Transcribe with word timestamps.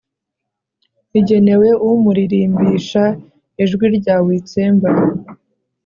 igenewe 1.19 1.69
umuririmbisha. 1.89 3.03
ijwi 3.63 3.85
rya 3.97 4.15
witsemba 4.25 4.89